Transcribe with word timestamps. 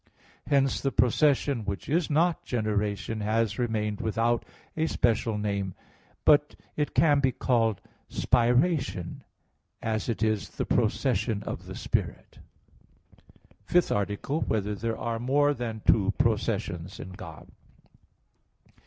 Hence 0.47 0.81
the 0.81 0.91
procession 0.91 1.63
which 1.63 1.87
is 1.87 2.09
not 2.09 2.43
generation 2.43 3.19
has 3.21 3.59
remained 3.59 4.01
without 4.01 4.45
a 4.75 4.87
special 4.87 5.37
name; 5.37 5.75
but 6.25 6.55
it 6.75 6.95
can 6.95 7.19
be 7.19 7.31
called 7.31 7.81
spiration, 8.09 9.21
as 9.79 10.09
it 10.09 10.23
is 10.23 10.49
the 10.49 10.65
procession 10.65 11.43
of 11.43 11.67
the 11.67 11.75
Spirit._______________________ 11.75 12.39
FIFTH 13.67 13.91
ARTICLE 13.91 14.37
[I, 14.37 14.39
Q. 14.39 14.45
27, 14.47 14.47
Art. 14.47 14.47
5] 14.47 14.49
Whether 14.49 14.75
There 14.79 14.97
Are 14.97 15.19
More 15.19 15.53
Than 15.53 15.81
Two 15.85 16.09
Processions 16.17 16.99
in 16.99 17.11
God? 17.11 17.47